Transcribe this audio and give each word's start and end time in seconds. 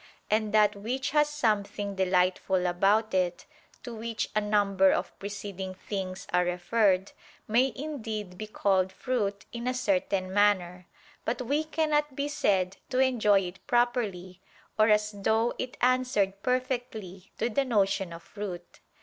And 0.31 0.51
that 0.51 0.75
which 0.75 1.11
has 1.11 1.29
something 1.29 1.93
delightful 1.93 2.65
about 2.65 3.13
it, 3.13 3.45
to 3.83 3.93
which 3.93 4.29
a 4.35 4.41
number 4.41 4.91
of 4.91 5.13
preceding 5.19 5.75
things 5.75 6.25
are 6.33 6.43
referred, 6.43 7.11
may 7.47 7.71
indeed 7.75 8.35
be 8.35 8.47
called 8.47 8.91
fruit 8.91 9.45
in 9.53 9.67
a 9.67 9.75
certain 9.75 10.33
manner; 10.33 10.87
but 11.23 11.43
we 11.43 11.63
cannot 11.63 12.15
be 12.15 12.27
said 12.27 12.77
to 12.89 12.97
enjoy 12.97 13.41
it 13.41 13.59
properly 13.67 14.41
or 14.75 14.89
as 14.89 15.11
though 15.11 15.53
it 15.59 15.77
answered 15.81 16.41
perfectly 16.41 17.31
to 17.37 17.47
the 17.47 17.63
notion 17.63 18.11
of 18.11 18.23
fruit. 18.23 18.79